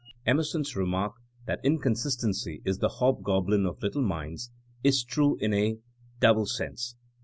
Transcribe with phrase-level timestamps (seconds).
[0.25, 1.13] Emerson's remark,
[1.45, 4.49] that inconsistency is the hobgoblin of little minds,
[4.83, 5.77] is true in a
[6.19, 6.95] double sense.